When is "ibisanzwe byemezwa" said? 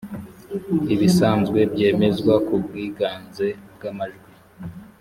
0.93-2.33